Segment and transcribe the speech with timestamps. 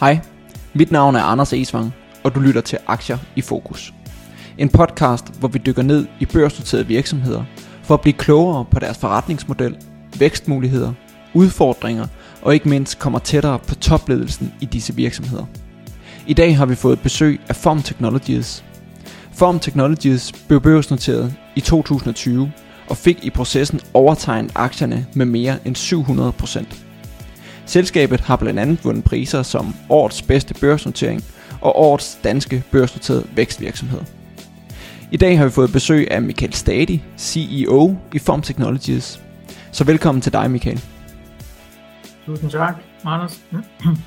[0.00, 0.18] Hej,
[0.74, 3.94] mit navn er Anders Esvang, og du lytter til Aktier i Fokus.
[4.58, 7.44] En podcast, hvor vi dykker ned i børsnoterede virksomheder
[7.82, 9.76] for at blive klogere på deres forretningsmodel,
[10.18, 10.92] vækstmuligheder,
[11.34, 12.06] udfordringer
[12.42, 15.44] og ikke mindst kommer tættere på topledelsen i disse virksomheder.
[16.26, 18.64] I dag har vi fået besøg af Form Technologies.
[19.32, 22.52] Form Technologies blev børsnoteret i 2020
[22.88, 26.85] og fik i processen overtegnet aktierne med mere end 700 procent.
[27.66, 31.24] Selskabet har blandt andet vundet priser som årets bedste børsnotering
[31.60, 34.00] og årets danske børsnoterede vækstvirksomhed.
[35.12, 39.20] I dag har vi fået besøg af Michael Stadi, CEO i Form Technologies.
[39.72, 40.82] Så velkommen til dig, Michael.
[42.26, 43.40] Tusind tak, Anders.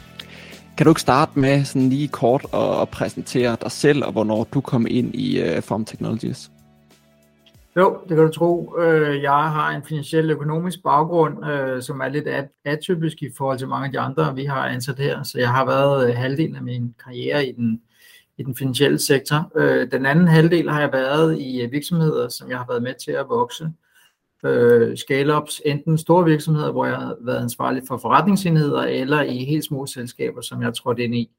[0.78, 4.62] Kan du ikke starte med sådan lige kort at præsentere dig selv og hvornår du
[4.62, 6.52] kom ind i uh, Form Technologies?
[7.76, 8.76] Jo, det kan du tro.
[8.80, 12.28] Øh, jeg har en finansiel økonomisk baggrund, øh, som er lidt
[12.66, 15.24] atypisk i forhold til mange af de andre, vi har ansat her.
[15.24, 17.82] Så jeg har været øh, halvdelen af min karriere i den,
[18.38, 19.52] i den finansielle sektor.
[19.92, 23.26] Den anden halvdel har jeg været i virksomheder, som jeg har været med til at
[23.30, 23.72] vokse.
[24.96, 29.86] Scale-ups, enten store virksomheder, hvor jeg har været ansvarlig for forretningsenheder, eller i helt små
[29.86, 31.32] selskaber, som jeg trådte ind i.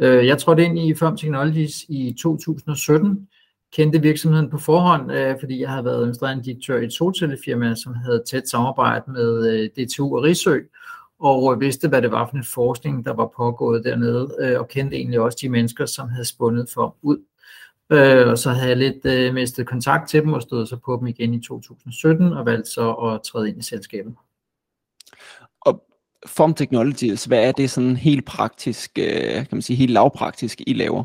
[0.00, 3.28] Jeg trådte ind i Firm Technologies i 2017,
[3.72, 7.94] kendte virksomheden på forhånd, øh, fordi jeg havde været administrerende direktør i et solcellefirma, som
[7.94, 10.58] havde tæt samarbejde med øh, DTU og Rigsø,
[11.20, 14.96] og vidste, hvad det var for en forskning, der var pågået dernede, øh, og kendte
[14.96, 17.18] egentlig også de mennesker, som havde spundet for ud.
[17.90, 20.96] Øh, og så havde jeg lidt øh, mistet kontakt til dem og stod så på
[21.00, 24.14] dem igen i 2017 og valgte så at træde ind i selskabet.
[25.60, 25.84] Og
[26.26, 30.72] Form Technologies, hvad er det sådan helt praktisk, øh, kan man sige helt lavpraktisk, I
[30.72, 31.04] laver?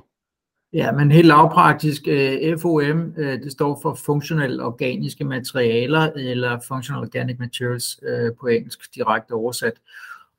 [0.73, 7.03] Ja, men helt lavpraktisk, øh, FOM, øh, det står for Functional Organiske Materialer, eller Functional
[7.03, 9.73] Organic Materials øh, på engelsk direkte oversat.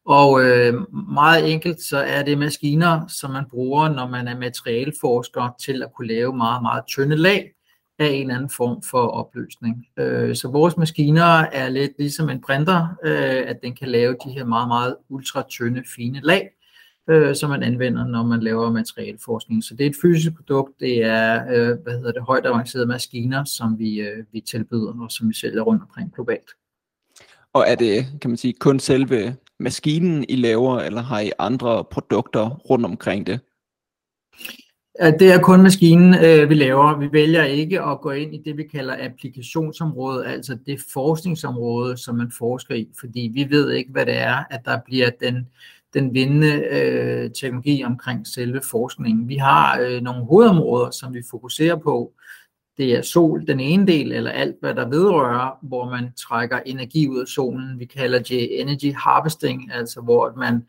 [0.06, 0.40] Og
[1.14, 5.92] meget enkelt, så er det maskiner, som man bruger, når man er materialforsker, til at
[5.96, 7.52] kunne lave meget, meget tynde lag
[7.98, 9.86] af en eller anden form for opløsning.
[10.36, 12.88] Så vores maskiner er lidt ligesom en printer,
[13.46, 16.50] at den kan lave de her meget, meget ultra tynde, fine lag,
[17.10, 19.64] øh, som man anvender, når man laver materialforskning.
[19.64, 23.44] Så det er et fysisk produkt, det er øh, hvad hedder det, højt avancerede maskiner,
[23.44, 26.50] som vi, øh, vi tilbyder og som vi sælger rundt omkring globalt.
[27.52, 31.84] Og er det, kan man sige, kun selve maskinen, I laver, eller har I andre
[31.84, 33.40] produkter rundt omkring det?
[35.00, 36.98] Det er kun maskinen, øh, vi laver.
[36.98, 42.16] Vi vælger ikke at gå ind i det, vi kalder applikationsområdet, altså det forskningsområde, som
[42.16, 45.48] man forsker i, fordi vi ved ikke, hvad det er, at der bliver den
[45.94, 49.28] den vindende øh, teknologi omkring selve forskningen.
[49.28, 52.12] Vi har øh, nogle hovedområder, som vi fokuserer på.
[52.76, 57.08] Det er sol, den ene del, eller alt, hvad der vedrører, hvor man trækker energi
[57.08, 57.78] ud af solen.
[57.78, 60.62] Vi kalder det energy harvesting, altså hvor man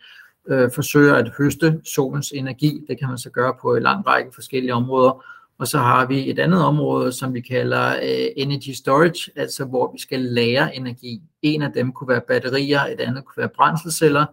[0.48, 2.82] øh, forsøger at høste solens energi.
[2.88, 5.24] Det kan man så gøre på en lang række forskellige områder.
[5.58, 9.92] Og så har vi et andet område, som vi kalder øh, energy storage, altså hvor
[9.94, 11.22] vi skal lære energi.
[11.42, 14.26] En af dem kunne være batterier, et andet kunne være brændselceller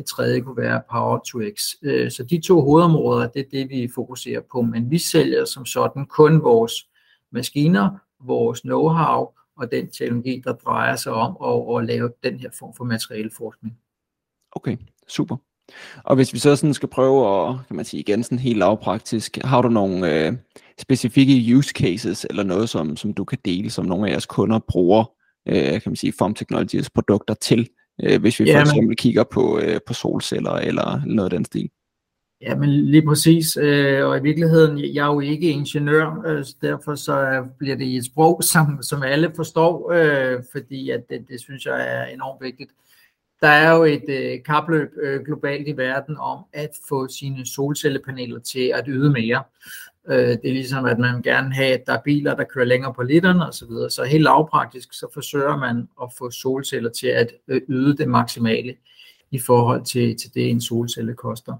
[0.00, 1.74] det tredje kunne være Power to X.
[1.82, 4.62] Øh, så de to hovedområder, det er det, vi fokuserer på.
[4.62, 6.88] Men vi sælger som sådan kun vores
[7.32, 7.90] maskiner,
[8.20, 12.74] vores know-how og den teknologi, der drejer sig om at, at lave den her form
[12.76, 13.78] for materialeforskning.
[14.52, 14.76] Okay,
[15.08, 15.36] super.
[16.04, 19.38] Og hvis vi så sådan skal prøve at, kan man sige igen sådan helt lavpraktisk,
[19.44, 20.32] har du nogle øh,
[20.78, 24.58] specifikke use cases eller noget, som, som du kan dele, som nogle af jeres kunder
[24.68, 25.04] bruger,
[25.48, 27.68] øh, kan man sige, Form Technologies produkter til?
[28.02, 31.44] Øh, hvis vi ja, for eksempel kigger på, øh, på solceller eller noget af den
[31.44, 31.70] stil.
[32.42, 36.56] Ja, men lige præcis, øh, og i virkeligheden, jeg er jo ikke ingeniør, øh, så
[36.62, 41.40] derfor så bliver det et sprog, som, som alle forstår, øh, fordi at det, det
[41.40, 42.70] synes jeg er enormt vigtigt.
[43.42, 48.38] Der er jo et øh, kapløb øh, globalt i verden om at få sine solcellepaneler
[48.38, 49.42] til at yde mere.
[50.08, 52.94] Øh, det er ligesom, at man gerne have, at der er biler, der kører længere
[52.94, 53.90] på literen og så videre.
[53.90, 58.74] Så helt lavpraktisk, så forsøger man at få solceller til at øh, yde det maksimale
[59.30, 61.54] i forhold til, til det, en solcelle koster.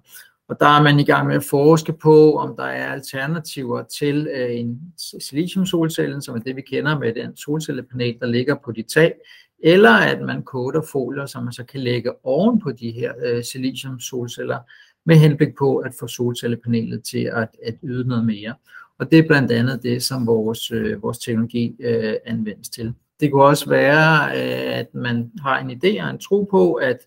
[0.49, 4.29] Og der er man i gang med at forske på, om der er alternativer til
[4.35, 4.81] øh, en
[5.21, 9.15] siliciumsolcelle, som er det, vi kender med den solcellepanel, der ligger på dit tag,
[9.63, 13.45] eller at man koder folier, som man så kan lægge oven på de her øh,
[13.45, 14.59] silicium solceller,
[15.07, 18.55] med henblik på at få solcellepanelet til at, at yde noget mere.
[18.99, 22.95] Og det er blandt andet det, som vores, øh, vores teknologi øh, anvendes til.
[23.21, 26.99] Det kunne også være, øh, at man har en idé og en tro på, at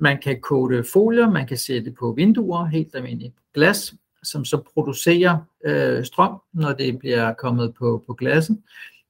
[0.00, 5.38] man kan kode folier, man kan sætte på vinduer, helt almindeligt glas, som så producerer
[5.64, 8.62] øh, strøm, når det bliver kommet på, på glassen.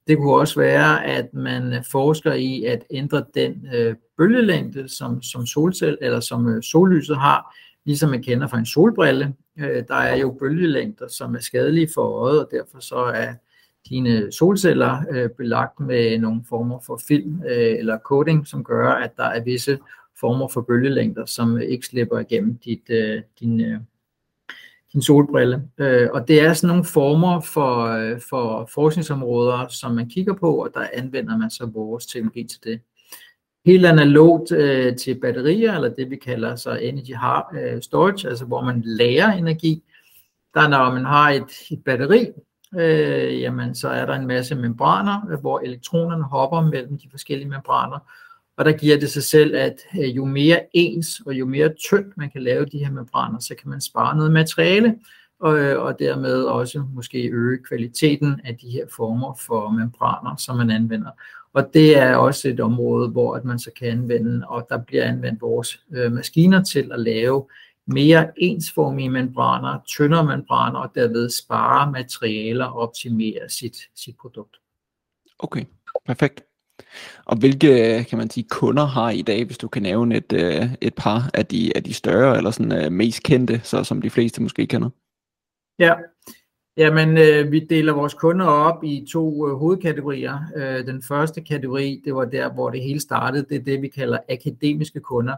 [0.06, 5.46] Det kunne også være, at man forsker i at ændre den øh, bølgelængde, som, som
[5.46, 7.54] solcell eller som øh, sollyset har,
[7.86, 9.34] ligesom man kender fra en solbrille.
[9.58, 13.34] Øh, der er jo bølgelængder, som er skadelige for øjet, og derfor så er
[13.88, 19.16] dine solceller øh, belagt med nogle former for film øh, eller coating, som gør, at
[19.16, 19.78] der er visse
[20.20, 23.80] former for bølgelængder, som ikke slipper igennem dit, øh, din, øh,
[24.92, 25.68] din solbrille.
[25.78, 30.62] Øh, og det er sådan nogle former for, øh, for forskningsområder, som man kigger på,
[30.62, 32.80] og der anvender man så vores teknologi til det.
[33.66, 37.14] Helt analogt øh, til batterier, eller det vi kalder så energy
[37.58, 39.82] øh, storage, altså hvor man lærer energi,
[40.54, 42.26] der når man har et, et batteri,
[42.78, 47.98] øh, jamen så er der en masse membraner, hvor elektronerne hopper mellem de forskellige membraner,
[48.56, 52.16] og der giver det sig selv, at øh, jo mere ens og jo mere tyndt
[52.16, 54.94] man kan lave de her membraner, så kan man spare noget materiale,
[55.40, 60.56] og, øh, og dermed også måske øge kvaliteten af de her former for membraner, som
[60.56, 61.10] man anvender.
[61.56, 65.04] Og det er også et område, hvor at man så kan anvende, og der bliver
[65.04, 67.48] anvendt vores øh, maskiner til at lave
[67.86, 74.56] mere ensformige membraner, tyndere membraner, og derved spare materialer og optimere sit, sit produkt.
[75.38, 75.64] Okay,
[76.06, 76.44] perfekt.
[77.24, 80.74] Og hvilke, kan man sige, kunder har I dag, hvis du kan nævne et, øh,
[80.80, 84.10] et par af de, af de større, eller sådan uh, mest kendte, så som de
[84.10, 84.90] fleste måske kender?
[85.78, 85.94] Ja,
[86.76, 90.38] Jamen, øh, vi deler vores kunder op i to øh, hovedkategorier.
[90.56, 93.88] Øh, den første kategori, det var der, hvor det hele startede, det er det, vi
[93.88, 95.36] kalder akademiske kunder.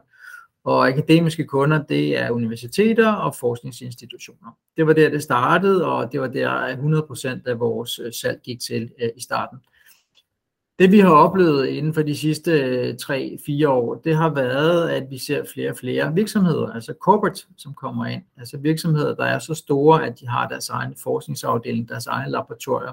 [0.64, 4.56] Og akademiske kunder, det er universiteter og forskningsinstitutioner.
[4.76, 6.76] Det var der, det startede, og det var der
[7.46, 9.58] 100% af vores øh, salg gik til øh, i starten.
[10.78, 15.10] Det vi har oplevet inden for de sidste øh, 3-4 år, det har været, at
[15.10, 18.22] vi ser flere og flere virksomheder, altså corporate, som kommer ind.
[18.36, 22.92] Altså virksomheder, der er så store, at de har deres egen forskningsafdeling, deres egen laboratorier.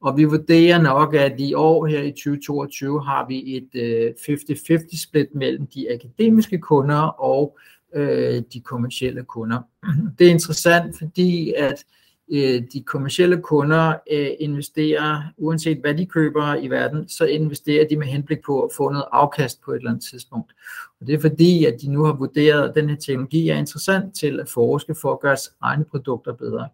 [0.00, 5.02] Og vi vurderer nok, at i år her i 2022 har vi et øh, 50-50
[5.02, 7.58] split mellem de akademiske kunder og
[7.94, 9.58] øh, de kommercielle kunder.
[10.18, 16.06] Det er interessant, fordi at øh, Øh, de kommercielle kunder øh, investerer, uanset hvad de
[16.06, 19.76] køber i verden, så investerer de med henblik på at få noget afkast på et
[19.76, 20.52] eller andet tidspunkt.
[21.00, 24.14] Og det er fordi, at de nu har vurderet, at den her teknologi er interessant
[24.14, 26.68] til at forske for at gøre deres egne produkter bedre.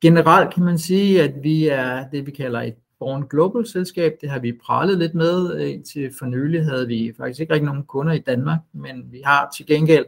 [0.00, 4.12] Generelt kan man sige, at vi er det, vi kalder et Born Global selskab.
[4.20, 5.60] Det har vi pralet lidt med.
[5.60, 9.20] Øh, indtil for nylig havde vi faktisk ikke rigtig nogen kunder i Danmark, men vi
[9.24, 10.04] har til gengæld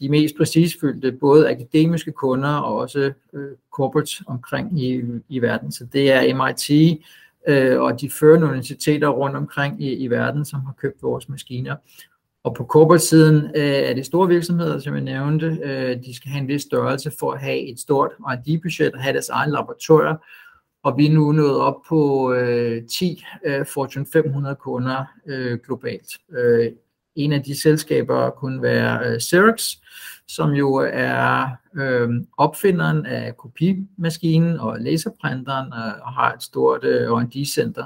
[0.00, 5.72] de mest præcisfyldte, både akademiske kunder og også øh, corporates omkring i, i verden.
[5.72, 7.00] Så det er MIT
[7.48, 11.76] øh, og de førende universiteter rundt omkring i, i verden, som har købt vores maskiner.
[12.44, 15.46] Og på corporate-siden øh, er det store virksomheder, som jeg nævnte.
[15.62, 19.12] Øh, de skal have en vis størrelse for at have et stort R&D-budget og have
[19.12, 20.16] deres egen laboratorier.
[20.82, 26.18] Og vi er nu nået op på øh, 10 øh, Fortune 500 kunder øh, globalt.
[26.38, 26.72] Øh,
[27.16, 29.76] en af de selskaber kunne være øh, Xerox,
[30.28, 32.08] som jo er øh,
[32.38, 37.84] opfinderen af kopimaskinen og laserprinteren øh, og har et stort øh, R&D-center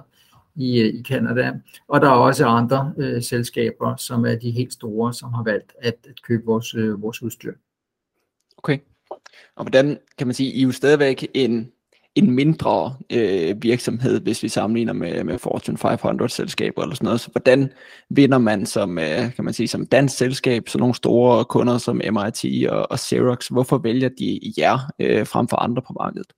[0.57, 1.53] i, øh, i Canada.
[1.89, 5.73] Og der er også andre øh, selskaber, som er de helt store, som har valgt
[5.79, 7.55] at, at købe vores, øh, vores udstyr.
[8.57, 8.79] Okay.
[9.57, 11.73] Og hvordan kan man sige, I er jo stadigvæk en
[12.17, 17.21] en mindre øh, virksomhed, hvis vi sammenligner med, med Fortune 500 selskaber eller sådan noget.
[17.21, 17.73] Så hvordan
[18.11, 21.97] vinder man som, øh, kan man sige, som dansk selskab, så nogle store kunder som
[21.97, 26.33] MIT og, og Xerox, hvorfor vælger de jer øh, frem for andre på markedet?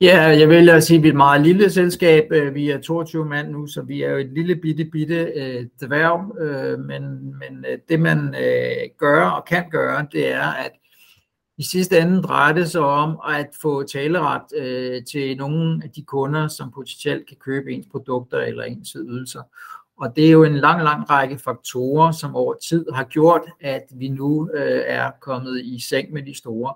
[0.00, 2.32] Ja, jeg vælger at sige, at vi er et meget lille selskab.
[2.32, 5.66] Øh, vi er 22 mand nu, så vi er jo et lille bitte bitte øh,
[5.82, 6.40] dværg.
[6.40, 10.72] Øh, men men øh, det man øh, gør og kan gøre, det er, at
[11.62, 16.02] i sidste ende drejer det sig om at få taleret øh, til nogle af de
[16.02, 19.42] kunder, som potentielt kan købe ens produkter eller ens ydelser.
[19.96, 23.82] Og det er jo en lang, lang række faktorer, som over tid har gjort, at
[23.94, 26.74] vi nu øh, er kommet i seng med de store.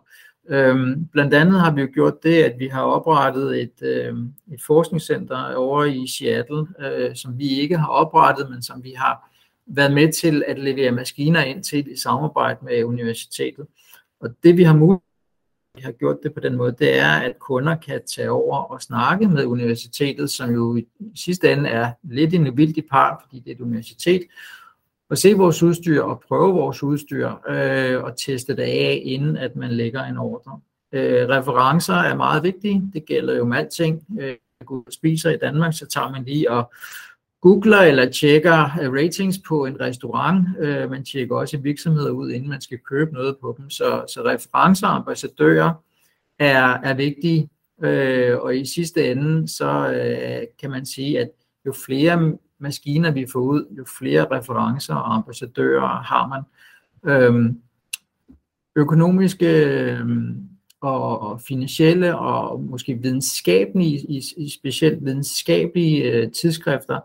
[0.48, 4.14] Øhm, blandt andet har vi jo gjort det, at vi har oprettet et, øh,
[4.52, 9.30] et forskningscenter over i Seattle, øh, som vi ikke har oprettet, men som vi har
[9.66, 13.66] været med til at levere maskiner ind til i samarbejde med universitetet.
[14.20, 15.06] Og det vi har mulighed
[15.76, 18.82] vi har gjort det på den måde, det er, at kunder kan tage over og
[18.82, 23.50] snakke med universitetet, som jo i sidste ende er lidt en vildt part, fordi det
[23.50, 24.22] er et universitet,
[25.10, 29.56] og se vores udstyr og prøve vores udstyr øh, og teste det af, inden at
[29.56, 30.60] man lægger en ordre.
[30.92, 32.90] Øh, referencer er meget vigtige.
[32.92, 34.06] Det gælder jo med alting.
[34.20, 36.72] Øh, går spiser i Danmark, så tager man lige og
[37.46, 40.46] googler eller tjekker øh, ratings på en restaurant.
[40.60, 43.70] Øh, man tjekker også virksomheder ud, inden man skal købe noget på dem.
[43.70, 45.72] Så, så referencer og ambassadører
[46.38, 47.48] er, er vigtige.
[47.82, 51.28] Øh, og i sidste ende, så øh, kan man sige, at
[51.66, 56.42] jo flere maskiner vi får ud, jo flere referencer og ambassadører har man.
[57.12, 57.60] Øhm,
[58.76, 60.48] økonomiske øhm,
[60.80, 67.00] og, og finansielle og måske videnskabelige, i, i specielt videnskabelige øh, tidsskrifter,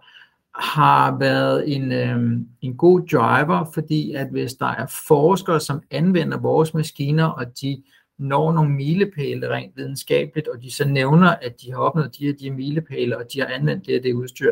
[0.56, 6.38] har været en, øh, en god driver, fordi at hvis der er forskere, som anvender
[6.38, 7.84] vores maskiner, og de
[8.22, 12.34] når nogle milepæle rent videnskabeligt, og de så nævner, at de har opnået de her,
[12.34, 14.52] de milepæle, og de har anvendt det her det udstyr,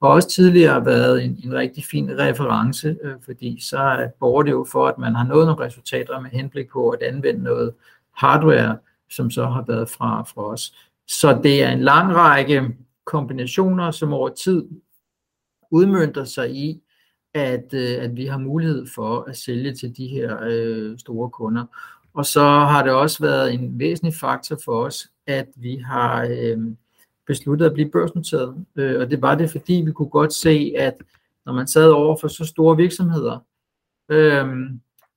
[0.00, 4.66] og også tidligere været en, en rigtig fin reference, øh, fordi så borger det jo
[4.72, 7.74] for, at man har nået nogle resultater med henblik på at anvende noget
[8.16, 8.78] hardware,
[9.10, 10.74] som så har været fra, fra os.
[11.08, 12.68] Så det er en lang række
[13.04, 14.68] kombinationer, som over tid
[15.70, 16.82] udmyndter sig i,
[17.34, 21.64] at, øh, at vi har mulighed for at sælge til de her øh, store kunder.
[22.14, 26.58] Og så har det også været en væsentlig faktor for os, at vi har øh,
[27.26, 28.64] besluttet at blive børsnoteret.
[28.76, 30.94] Øh, og det var det, fordi vi kunne godt se, at
[31.46, 33.38] når man sad over for så store virksomheder,
[34.08, 34.46] øh,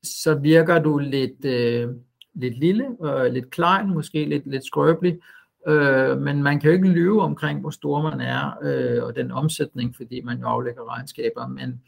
[0.04, 1.89] så virker du lidt, øh,
[2.34, 5.20] lidt lille, og lidt klein, måske lidt, lidt skrøbelig,
[5.68, 9.32] øh, men man kan jo ikke lyve omkring, hvor stor man er, øh, og den
[9.32, 11.82] omsætning, fordi man jo aflægger regnskaber, men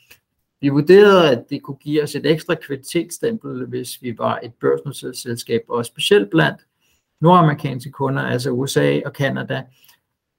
[0.62, 5.18] vi vurderede, at det kunne give os et ekstra kvalitetsstempel, hvis vi var et børsnoteret
[5.18, 6.60] selskab, og specielt blandt
[7.22, 9.64] nordamerikanske kunder, altså USA og Kanada,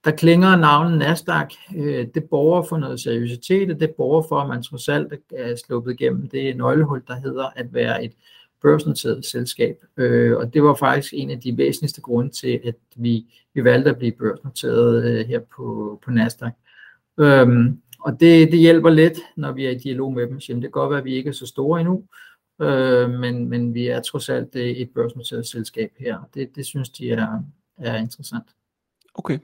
[0.05, 1.53] der klinger navnet Nasdaq.
[1.75, 5.55] Øh, det borger for noget seriøsitet, og det borger for, at man trods alt er
[5.55, 8.13] sluppet igennem det nøglehul, der hedder at være et
[8.61, 9.77] børsnoteret selskab.
[9.97, 13.89] Øh, og det var faktisk en af de væsentligste grunde til, at vi, vi valgte
[13.89, 16.53] at blive børsnoteret øh, her på, på Nasdaq.
[17.19, 20.39] Øhm, og det, det hjælper lidt, når vi er i dialog med dem.
[20.39, 22.03] Så det kan godt være, at vi ikke er så store endnu,
[22.61, 26.29] øh, men, men vi er trods alt øh, et børsnoteret selskab her.
[26.33, 27.43] Det, det synes de er,
[27.77, 28.45] er interessant.
[29.15, 29.39] Okay.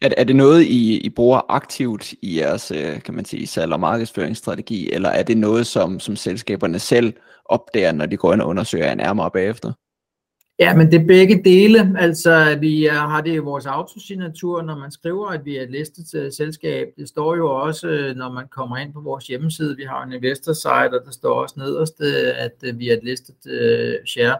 [0.00, 3.72] Er er det noget, I, I bruger aktivt i jeres øh, kan man sige, salg-
[3.72, 7.12] og markedsføringsstrategi, eller er det noget, som, som selskaberne selv
[7.44, 9.72] opdager, når de går ind og undersøger jer nærmere bagefter?
[10.58, 11.94] Ja, men det er begge dele.
[11.98, 15.70] Altså, vi øh, har det i vores autosignatur, når man skriver, at vi er et
[15.70, 16.88] listet øh, selskab.
[16.96, 19.76] Det står jo også, når man kommer ind på vores hjemmeside.
[19.76, 22.00] Vi har en investor site, og der står også nederst,
[22.36, 23.36] at vi er et listet
[24.06, 24.38] share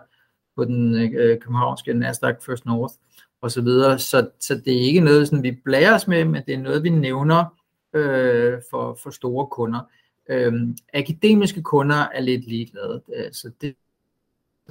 [0.56, 2.94] på den københavnske Nasdaq First North
[3.40, 3.98] og så videre.
[3.98, 6.82] Så, så det er ikke noget, sådan, vi blærer os med, men det er noget,
[6.82, 7.44] vi nævner
[7.92, 9.80] øh, for, for store kunder.
[10.28, 13.76] Øhm, akademiske kunder er lidt ligeglade, øh, så det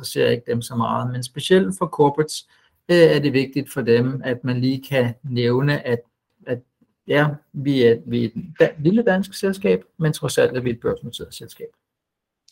[0.04, 2.48] ser ikke dem så meget, men specielt for corporates
[2.90, 6.00] øh, er det vigtigt for dem, at man lige kan nævne, at,
[6.48, 6.60] at
[7.08, 8.26] ja, vi er, vi
[8.60, 11.68] er et lille dansk selskab, men trods alt er vi et børsnoteret selskab.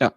[0.02, 0.10] Ja.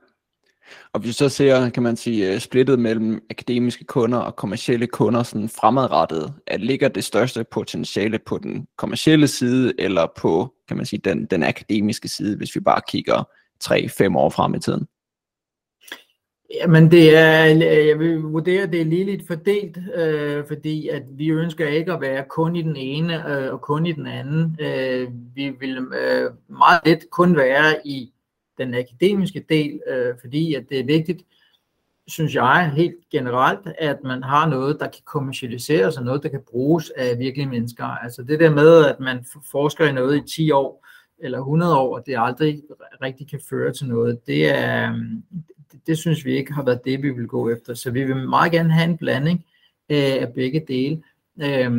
[0.92, 4.86] Og hvis vi så ser, kan man sige, øh, splittet mellem akademiske kunder og kommercielle
[4.86, 10.76] kunder sådan fremadrettet, at ligger det største potentiale på den kommercielle side, eller på, kan
[10.76, 13.28] man sige, den, den akademiske side, hvis vi bare kigger
[13.64, 14.86] 3-5 år frem i tiden?
[16.54, 20.88] Jamen det er, øh, jeg vil vurdere, at det er lige lidt fordelt, øh, fordi
[20.88, 24.06] at vi ønsker ikke at være kun i den ene øh, og kun i den
[24.06, 24.56] anden.
[24.60, 28.12] Øh, vi vil øh, meget let kun være i
[28.64, 31.22] den akademiske del, øh, fordi at det er vigtigt,
[32.06, 36.42] synes jeg helt generelt, at man har noget, der kan kommercialiseres, og noget, der kan
[36.50, 37.84] bruges af virkelige mennesker.
[37.84, 40.86] Altså det der med, at man forsker i noget i 10 år,
[41.18, 42.62] eller 100 år, og det aldrig
[43.02, 44.92] rigtig kan føre til noget, det, er,
[45.72, 47.74] det, det synes vi ikke har været det, vi vil gå efter.
[47.74, 49.44] Så vi vil meget gerne have en blanding
[49.90, 51.02] øh, af begge dele.
[51.42, 51.72] Øh,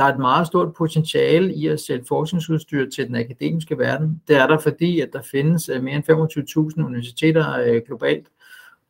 [0.00, 4.22] der er et meget stort potentiale i at sælge forskningsudstyr til den akademiske verden.
[4.28, 8.28] Det er der, fordi at der findes øh, mere end 25.000 universiteter øh, globalt,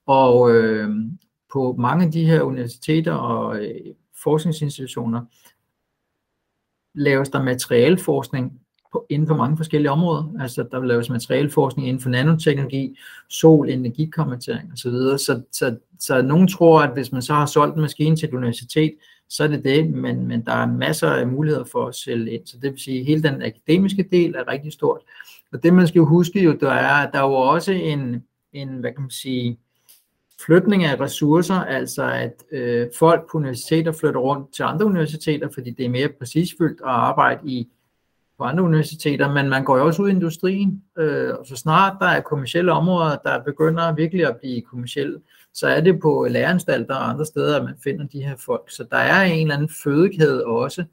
[0.06, 0.90] og øh,
[1.52, 3.74] på mange af de her universiteter og øh,
[4.22, 5.20] forskningsinstitutioner
[6.94, 8.60] laves der materialforskning
[8.92, 10.34] på, inden for mange forskellige områder.
[10.40, 12.98] Altså der laves materialforskning inden for nanoteknologi,
[13.28, 14.90] sol, energikommentering osv.
[14.90, 18.28] Så, så, så, så nogen tror, at hvis man så har solgt en maskine til
[18.28, 18.94] et universitet,
[19.30, 22.46] så er det det, men, men der er masser af muligheder for at sælge ind.
[22.46, 25.00] Så det vil sige, at hele den akademiske del er rigtig stort.
[25.52, 28.24] Og det man skal jo huske jo, der er, at der er jo også en,
[28.52, 29.58] en hvad kan man sige,
[30.46, 35.70] flytning af ressourcer, altså at øh, folk på universiteter flytter rundt til andre universiteter, fordi
[35.70, 37.68] det er mere præcisfyldt at arbejde i
[38.38, 41.96] på andre universiteter, men man går jo også ud i industrien, øh, og så snart
[42.00, 45.20] der er kommersielle områder, der begynder virkelig at blive kommersielle,
[45.54, 48.70] så er det på læreranstalter og andre steder, at man finder de her folk.
[48.70, 50.84] Så der er en eller anden fødekæde også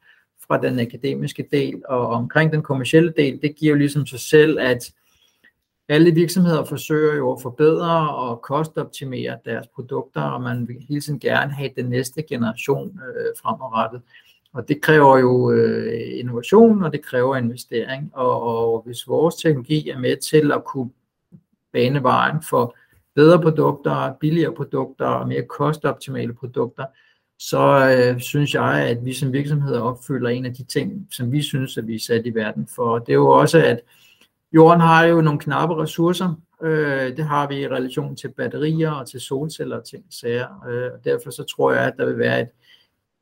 [0.48, 4.60] fra den akademiske del, og omkring den kommersielle del, det giver jo ligesom sig selv,
[4.60, 4.92] at
[5.90, 11.20] alle virksomheder forsøger jo at forbedre og kostoptimere deres produkter, og man vil hele tiden
[11.20, 14.02] gerne have den næste generation øh, fremadrettet.
[14.54, 18.12] Og det kræver jo øh, innovation, og det kræver investering.
[18.14, 20.90] Og, og hvis vores teknologi er med til at kunne
[21.74, 22.76] bane vejen for
[23.18, 26.86] bedre produkter, billigere produkter og mere kostoptimale produkter,
[27.40, 31.42] så øh, synes jeg, at vi som virksomheder opfylder en af de ting, som vi
[31.42, 33.00] synes, at vi er sat i verden for.
[33.00, 33.80] Det er jo også, at
[34.54, 36.42] jorden har jo nogle knappe ressourcer.
[36.64, 40.66] Øh, det har vi i relation til batterier og til solceller og ting sager.
[40.70, 42.50] Øh, og derfor så tror jeg, at der vil være et,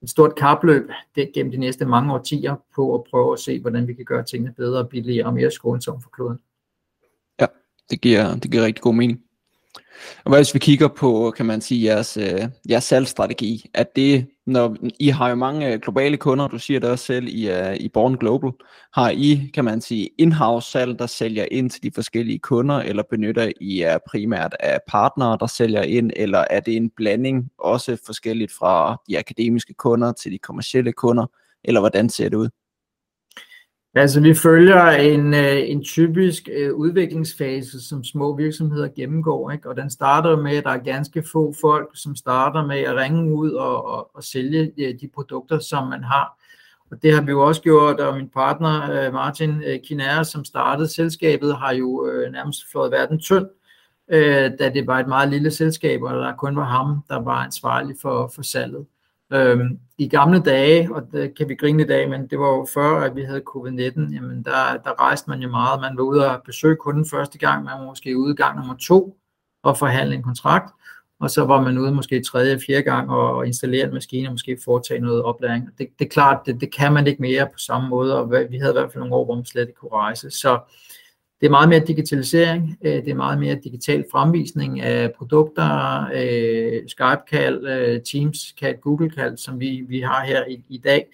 [0.02, 3.88] et stort kapløb det, gennem de næste mange årtier på at prøve at se, hvordan
[3.88, 6.40] vi kan gøre tingene bedre, billigere og mere skånsomt for kloden.
[7.42, 7.46] Ja,
[7.90, 9.25] det giver, det giver rigtig god mening.
[10.24, 14.76] Og hvis vi kigger på, kan man sige, jeres, øh, jeres salgsstrategi, at det, når
[15.00, 17.90] I har jo mange øh, globale kunder, du siger det også selv i, øh, i
[17.90, 18.52] Born Global,
[18.94, 23.04] har I, kan man sige, in-house salg, der sælger ind til de forskellige kunder, eller
[23.10, 27.98] benytter I uh, primært af partnere, der sælger ind, eller er det en blanding, også
[28.06, 31.26] forskelligt fra de akademiske kunder til de kommercielle kunder,
[31.64, 32.50] eller hvordan ser det ud?
[33.98, 39.70] Altså vi følger en, øh, en typisk øh, udviklingsfase, som små virksomheder gennemgår, ikke?
[39.70, 43.34] og den starter med, at der er ganske få folk, som starter med at ringe
[43.34, 46.38] ud og, og, og sælge øh, de produkter, som man har.
[46.92, 51.58] Og det har vi jo også gjort, og min partner Martin Kinær, som startede selskabet,
[51.58, 53.46] har jo nærmest flået verden tynd,
[54.60, 57.96] da det var et meget lille selskab, og der kun var ham, der var ansvarlig
[58.02, 58.86] for, for salget.
[59.36, 62.68] Øhm, I gamle dage, og det kan vi grine i dag, men det var jo
[62.74, 65.82] før, at vi havde covid-19, jamen der, der rejste man jo meget.
[65.82, 69.18] Man var ude og besøge kunden første gang, man var måske ude gang nummer to
[69.64, 70.74] og forhandle en kontrakt,
[71.20, 74.34] og så var man ude måske tredje og fjerde gang og installere en maskine og
[74.34, 75.70] måske foretage noget oplæring.
[75.78, 78.58] Det, det er klart, det, det kan man ikke mere på samme måde, og vi
[78.58, 80.32] havde i hvert fald nogle år, hvor man slet ikke kunne rejse.
[80.32, 80.60] Så
[81.42, 86.82] det er meget mere digitalisering, øh, det er meget mere digital fremvisning af produkter, øh,
[86.88, 91.08] Skype-kald, øh, Teams-kald, Google-kald, som vi, vi har her i, i dag.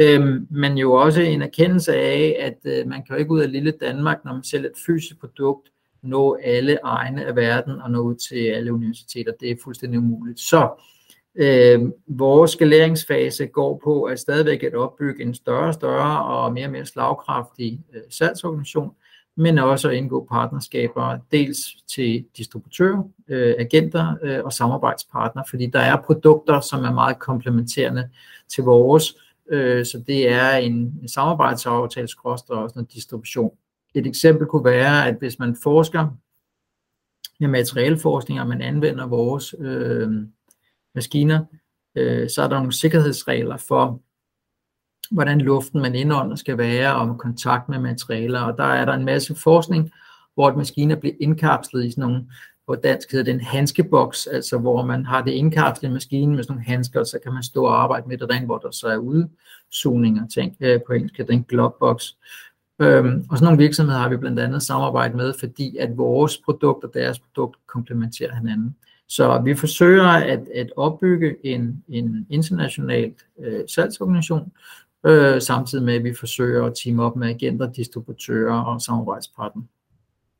[0.00, 3.52] Øhm, men jo også en erkendelse af, at øh, man kan jo ikke ud af
[3.52, 5.68] lille Danmark, når man sælger et fysisk produkt,
[6.02, 9.32] nå alle egne af verden og nå ud til alle universiteter.
[9.40, 10.40] Det er fuldstændig umuligt.
[10.40, 10.68] Så
[11.34, 16.72] øh, vores skaleringsfase går på at stadigvæk at opbygge en større, større og mere og
[16.72, 18.90] mere slagkraftig øh, salgsorganisation,
[19.40, 21.58] men også at indgå partnerskaber, dels
[21.94, 28.08] til distributører, øh, agenter øh, og samarbejdspartnere, fordi der er produkter, som er meget komplementerende
[28.48, 29.14] til vores,
[29.50, 33.50] øh, så det er en, en samarbejdsaftale, og også noget distribution.
[33.94, 36.08] Et eksempel kunne være, at hvis man forsker
[37.40, 40.10] med materialeforskning, og man anvender vores øh,
[40.94, 41.44] maskiner,
[41.94, 44.00] øh, så er der nogle sikkerhedsregler for,
[45.10, 49.04] hvordan luften man indånder skal være, og kontakt med materialer, og der er der en
[49.04, 49.92] masse forskning,
[50.34, 52.26] hvor maskiner bliver indkapslet i sådan nogle,
[52.66, 56.42] på dansk hedder det en handskeboks, altså hvor man har det indkapslet i maskinen med
[56.42, 58.70] sådan nogle handsker, og så kan man stå og arbejde med det derinde, hvor der
[58.70, 60.56] så er udsugning og ting.
[60.60, 62.04] Øh, på engelsk hedder det en globbox.
[62.80, 66.84] Øhm, og sådan nogle virksomheder har vi blandt andet samarbejdet med, fordi at vores produkt
[66.84, 68.76] og deres produkt komplementerer hinanden.
[69.08, 74.52] Så vi forsøger at, at opbygge en, en international øh, salgsorganisation,
[75.06, 79.66] øh, samtidig med, at vi forsøger at team op med agenter, distributører og samarbejdspartnere.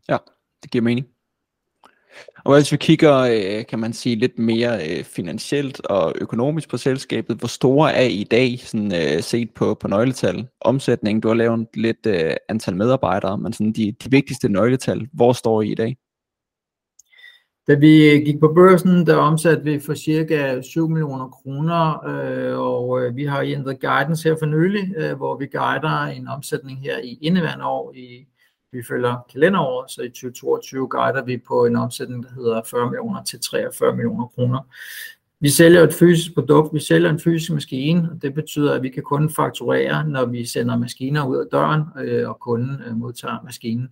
[0.09, 0.17] Ja,
[0.63, 1.07] det giver mening.
[2.45, 6.77] Og hvis vi kigger, øh, kan man sige, lidt mere øh, finansielt og økonomisk på
[6.77, 10.49] selskabet, hvor store er I i dag, sådan, øh, set på, på nøgletal?
[10.61, 12.07] Omsætning, du har lavet lidt
[12.49, 15.97] antal medarbejdere, men sådan de, de vigtigste nøgletal, hvor står I i dag?
[17.71, 23.03] Da vi gik på børsen, der omsatte vi for cirka 7 millioner kroner, øh, og
[23.03, 26.99] øh, vi har ændret guidance her for nylig, øh, hvor vi guider en omsætning her
[26.99, 28.27] i indeværende år, i,
[28.73, 33.23] vi følger kalenderåret, så i 2022 guider vi på en omsætning, der hedder 40 millioner
[33.23, 34.61] til 43 millioner kroner.
[35.41, 38.89] Vi sælger et fysisk produkt, vi sælger en fysisk maskine, og det betyder, at vi
[38.89, 43.39] kan kun fakturere, når vi sender maskiner ud af døren, øh, og kunden øh, modtager
[43.45, 43.89] maskinen.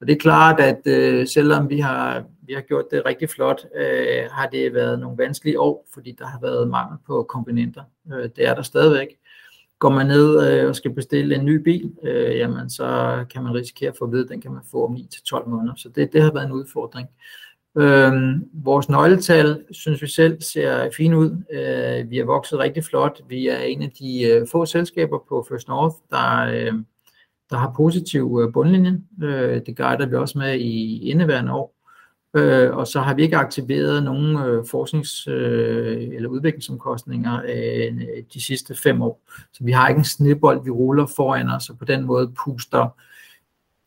[0.00, 3.66] Og det er klart, at øh, selvom vi har, vi har gjort det rigtig flot,
[3.76, 7.82] øh, har det været nogle vanskelige år, fordi der har været mangel på komponenter.
[8.12, 9.08] Øh, det er der stadigvæk.
[9.78, 13.54] Går man ned øh, og skal bestille en ny bil, øh, jamen så kan man
[13.54, 15.74] risikere at få at vide, at den kan man få om 9-12 måneder.
[15.76, 17.08] Så det, det har været en udfordring.
[17.78, 18.12] Øh,
[18.52, 21.30] vores nøgletal, synes vi selv, ser fint ud.
[21.52, 23.20] Øh, vi har vokset rigtig flot.
[23.28, 26.72] Vi er en af de øh, få selskaber på First North, der, øh,
[27.50, 29.00] der har positiv øh, bundlinje.
[29.22, 31.73] Øh, det guider vi også med i indeværende år.
[32.36, 38.02] Øh, og så har vi ikke aktiveret nogen øh, forsknings- øh, eller udviklingsomkostninger øh,
[38.34, 39.20] de sidste fem år.
[39.52, 42.88] Så vi har ikke en snedbold, vi ruller foran os, og på den måde puster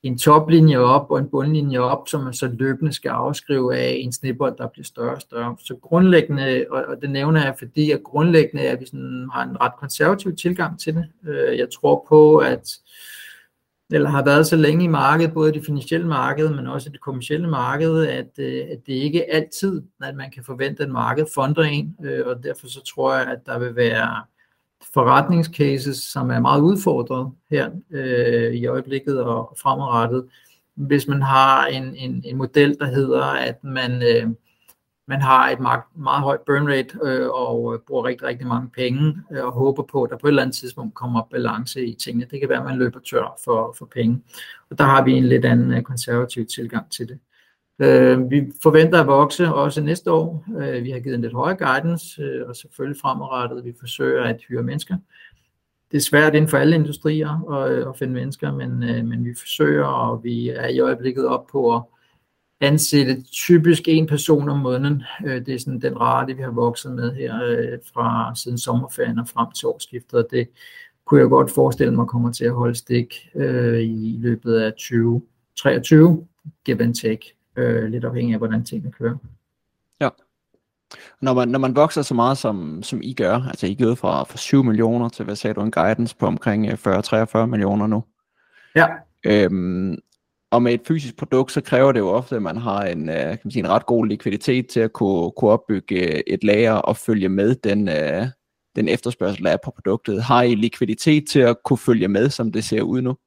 [0.04, 4.14] en toplinje op og en bundlinje op, som man så løbende skal afskrive af en
[4.14, 5.56] snibbold, der bliver større og større.
[5.60, 9.62] Så grundlæggende, og det nævner jeg, fordi at grundlæggende er, at vi sådan har en
[9.62, 11.06] ret konservativ tilgang til det.
[11.28, 12.70] Øh, jeg tror på, at
[13.92, 17.48] eller har været så længe i markedet, både det finansielle marked, men også det kommercielle
[17.48, 21.96] marked, at, øh, at det ikke altid, at man kan forvente, at markedet fonder en,
[22.04, 24.24] øh, og derfor så tror jeg, at der vil være
[24.94, 30.26] forretningscases, som er meget udfordret her øh, i øjeblikket og fremadrettet,
[30.76, 34.30] hvis man har en, en, en model, der hedder, at man, øh,
[35.08, 38.70] man har et meget, meget højt burn rate øh, og øh, bruger rigtig, rigtig mange
[38.70, 41.94] penge øh, og håber på, at der på et eller andet tidspunkt kommer balance i
[41.94, 42.28] tingene.
[42.32, 44.22] Det kan være, at man løber tør for, for penge.
[44.70, 47.20] Og der har vi en lidt anden øh, konservativ tilgang til det.
[47.80, 50.46] Øh, vi forventer at vokse også næste år.
[50.58, 54.40] Øh, vi har givet en lidt højere guidance, øh, og selvfølgelig fremadrettet, vi forsøger at
[54.48, 54.98] hyre mennesker.
[55.92, 59.26] Det er svært inden for alle industrier at, øh, at finde mennesker, men, øh, men
[59.26, 61.82] vi forsøger, og vi er i øjeblikket op på at
[62.62, 65.04] ansætte typisk en person om måneden.
[65.26, 69.20] Øh, det er sådan den rate, vi har vokset med her øh, fra siden sommerferien
[69.20, 70.50] og frem til årsskiftet, og det
[71.06, 76.28] kunne jeg godt forestille mig kommer til at holde stik øh, i løbet af 2023,
[76.66, 77.34] give and take,
[77.90, 79.18] lidt afhængig af, hvordan tingene kører.
[80.02, 80.10] Ja.
[81.22, 83.98] Når man, når man vokser så meget, som, som I gør, altså I er gået
[83.98, 88.04] fra, fra 7 millioner til, hvad sagde du, en guidance på omkring 40-43 millioner nu.
[88.76, 88.88] Ja.
[89.26, 89.98] Øhm,
[90.52, 93.16] og med et fysisk produkt, så kræver det jo ofte, at man har en, øh,
[93.16, 96.74] kan man sige, en ret god likviditet til at kunne, kunne opbygge øh, et lager
[96.74, 98.28] og følge med den, øh,
[98.76, 100.24] den efterspørgsel, der er på produktet.
[100.24, 103.18] Har I likviditet til at kunne følge med, som det ser ud nu?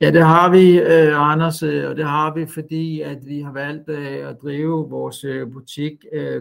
[0.00, 0.80] Ja, det har vi,
[1.12, 5.92] Anders, og det har vi, fordi at vi har valgt at drive vores butik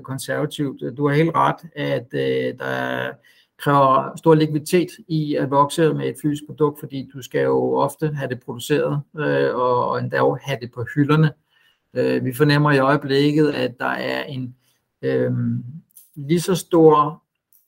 [0.04, 0.98] konservativt.
[0.98, 2.12] Du har helt ret, at
[2.60, 3.12] der er
[3.62, 8.08] kræver stor likviditet i at vokse med et fysisk produkt, fordi du skal jo ofte
[8.08, 11.32] have det produceret øh, og, og endda jo have det på hylderne.
[11.94, 14.56] Øh, vi fornemmer i øjeblikket, at der er en
[15.02, 15.32] øh,
[16.16, 17.24] lige så stor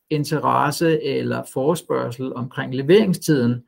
[0.10, 3.64] interesse eller forespørgsel omkring leveringstiden,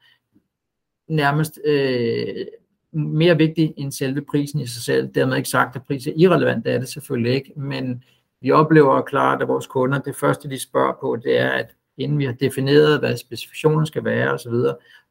[1.07, 2.45] nærmest øh,
[2.91, 5.07] mere vigtig end selve prisen i sig selv.
[5.15, 8.03] Dermed ikke sagt, at prisen er irrelevant, det er det selvfølgelig ikke, men
[8.41, 12.19] vi oplever klart, at vores kunder, det første de spørger på, det er, at inden
[12.19, 14.53] vi har defineret, hvad specifikationen skal være osv.,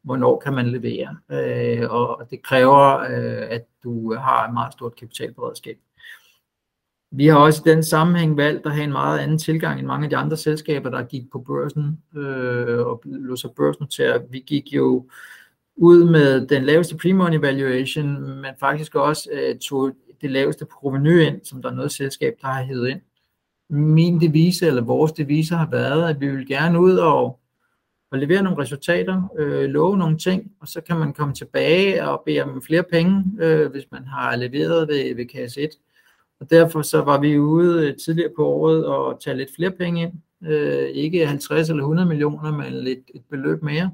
[0.03, 1.17] hvornår kan man levere.
[1.31, 5.77] Øh, og det kræver, øh, at du har et meget stort kapitalberedskab.
[7.11, 10.03] Vi har også i den sammenhæng valgt at have en meget anden tilgang end mange
[10.03, 14.21] af de andre selskaber, der gik på børsen øh, og lå sig børsnotere.
[14.29, 15.09] Vi gik jo
[15.75, 21.41] ud med den laveste pre-money valuation, men faktisk også øh, tog det laveste proveny ind,
[21.43, 23.01] som der er noget selskab, der har hævet ind
[23.69, 27.39] min devise, eller vores devise har været, at vi vil gerne ud og,
[28.11, 32.23] og levere nogle resultater, øh, love nogle ting, og så kan man komme tilbage og
[32.25, 35.69] bede om flere penge, øh, hvis man har leveret ved, ved kasse 1.
[36.39, 40.01] Og derfor så var vi ude øh, tidligere på året og tage lidt flere penge
[40.01, 40.13] ind.
[40.51, 43.91] Øh, ikke 50 eller 100 millioner, men lidt et beløb mere.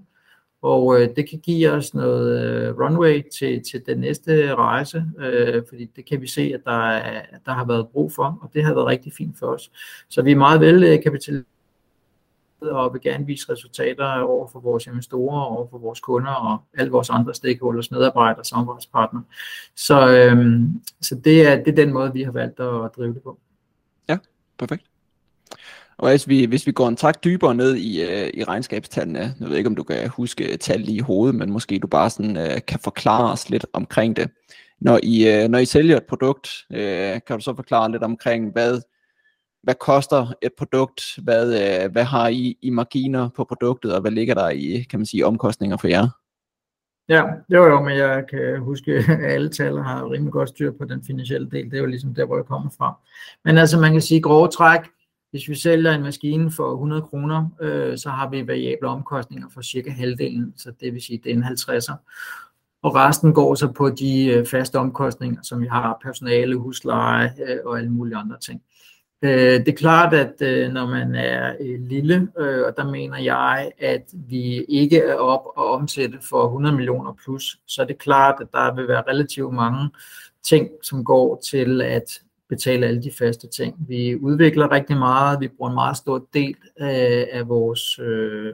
[0.62, 5.64] Og øh, det kan give os noget øh, runway til, til den næste rejse, øh,
[5.70, 8.64] fordi det kan vi se, at der, er, der har været brug for, og det
[8.64, 9.72] har været rigtig fint for os.
[10.10, 11.46] Så vi er meget vel øh, kapitaliseret
[12.62, 16.92] og vil gerne vise resultater over for vores investorer, over for vores kunder og alle
[16.92, 19.24] vores andre stakeholders, medarbejdere, samarbejdspartnere.
[19.76, 20.62] Så, øh,
[21.02, 23.40] så det, er, det er den måde, vi har valgt at drive det på.
[24.10, 24.18] Ja,
[24.58, 24.91] perfekt.
[26.02, 29.50] Og hvis vi, hvis vi går en tak dybere ned i, øh, i regnskabstallene, jeg
[29.50, 32.38] ved ikke, om du kan huske øh, tal i hovedet, men måske du bare sådan,
[32.38, 34.30] øh, kan forklare os lidt omkring det.
[34.80, 38.52] Når I, øh, når I sælger et produkt, øh, kan du så forklare lidt omkring,
[38.52, 38.82] hvad,
[39.64, 41.46] hvad koster et produkt, hvad,
[41.84, 45.06] øh, hvad har I i marginer på produktet, og hvad ligger der i, kan man
[45.06, 46.08] sige, omkostninger for jer?
[47.10, 50.72] Ja, det var jo, men jeg kan huske, at alle taler har rimelig godt styr
[50.72, 51.66] på den finansielle del.
[51.66, 53.00] Det er jo ligesom der, hvor jeg kommer fra.
[53.46, 54.82] Men altså, man kan sige grove træk,
[55.32, 59.62] hvis vi sælger en maskine for 100 kroner, øh, så har vi variable omkostninger for
[59.62, 61.96] cirka halvdelen, så det vil sige, det er en 50'er.
[62.84, 67.58] Og resten går så på de øh, faste omkostninger, som vi har personale, husleje øh,
[67.66, 68.62] og alle mulige andre ting.
[69.22, 73.18] Øh, det er klart, at øh, når man er øh, lille, øh, og der mener
[73.18, 77.98] jeg, at vi ikke er op og omsætte for 100 millioner plus, så er det
[77.98, 79.90] klart, at der vil være relativt mange
[80.44, 83.76] ting, som går til at betale alle de faste ting.
[83.88, 88.54] Vi udvikler rigtig meget, vi bruger en meget stor del af, af vores øh,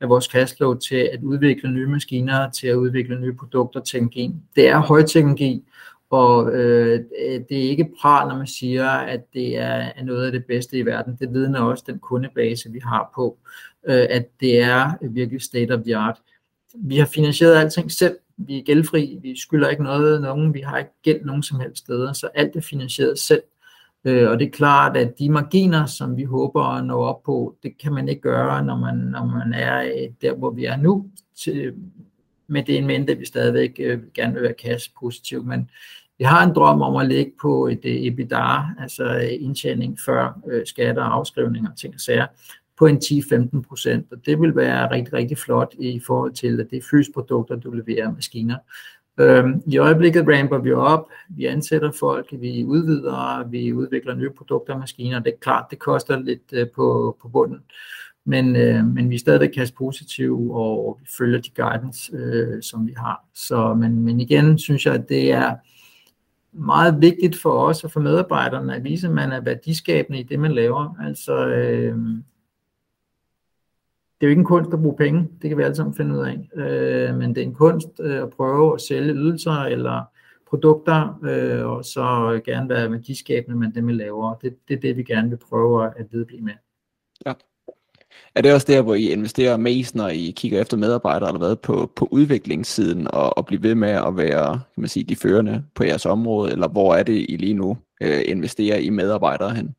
[0.00, 4.34] af vores cashflow til at udvikle nye maskiner, til at udvikle nye produkter, teknologi.
[4.56, 5.64] Det er højteknologi,
[6.10, 7.00] og øh,
[7.48, 10.86] det er ikke pral, når man siger, at det er noget af det bedste i
[10.86, 11.16] verden.
[11.20, 13.38] Det vidner også den kundebase, vi har på,
[13.88, 16.18] øh, at det er virkelig state of the art
[16.74, 18.16] vi har finansieret alting selv.
[18.36, 21.78] Vi er gældfri, vi skylder ikke noget nogen, vi har ikke gæld nogen som helst
[21.78, 23.42] steder, så alt er finansieret selv.
[24.04, 27.56] Øh, og det er klart, at de marginer, som vi håber at nå op på,
[27.62, 30.76] det kan man ikke gøre, når man, når man er øh, der, hvor vi er
[30.76, 31.06] nu,
[31.36, 31.74] til,
[32.46, 35.44] med det en mente, at vi stadigvæk øh, gerne vil være cash positiv.
[35.44, 35.70] Men
[36.18, 40.66] vi har en drøm om at ligge på et øh, EBITDA, altså indtjening før øh,
[40.66, 42.26] skatter, afskrivninger og ting og sager,
[42.78, 46.66] på en 10-15 procent, og det vil være rigtig, rigtig flot i forhold til, at
[46.70, 48.56] det er fyldsprodukter, du leverer maskiner.
[49.20, 54.72] Øhm, I øjeblikket ramper vi op, vi ansætter folk, vi udvider, vi udvikler nye produkter
[54.74, 55.18] og maskiner.
[55.18, 57.60] Det er klart, det koster lidt øh, på, på bunden,
[58.26, 62.86] men, øh, men vi er stadig kasse positive, og vi følger de guidance, øh, som
[62.86, 63.24] vi har.
[63.34, 65.54] Så, men, men igen synes jeg, at det er
[66.52, 70.38] meget vigtigt for os og for medarbejderne at vise, at man er værdiskabende i det,
[70.38, 70.96] man laver.
[71.00, 71.98] Altså, øh,
[74.22, 76.14] det er jo ikke en kunst at bruge penge, det kan vi alle sammen finde
[76.14, 80.02] ud af, øh, men det er en kunst øh, at prøve at sælge ydelser eller
[80.50, 84.34] produkter, øh, og så gerne være værdiskabende med det, vi laver.
[84.34, 86.52] Det, det er det, vi gerne vil prøve at vedblive med.
[87.26, 87.32] Ja.
[88.34, 91.56] Er det også der, hvor I investerer mest, når I kigger efter medarbejdere, eller hvad,
[91.56, 95.64] på, på udviklingssiden, og, og blive ved med at være kan man sige, de førende
[95.74, 99.74] på jeres område, eller hvor er det, I lige nu øh, investerer i medarbejdere hen?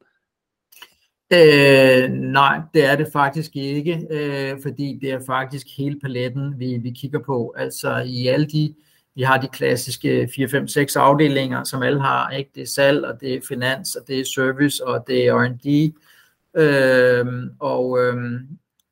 [1.33, 6.77] Øh, nej, det er det faktisk ikke, øh, fordi det er faktisk hele paletten, vi,
[6.77, 7.53] vi kigger på.
[7.57, 8.73] Altså i alle de,
[9.15, 12.29] vi har de klassiske 4, 5, 6 afdelinger, som alle har.
[12.29, 12.51] Ikke?
[12.55, 15.93] Det er salg, og det er finans, og det er service, og det er R&D,
[16.61, 17.25] øh,
[17.59, 18.41] og, øh,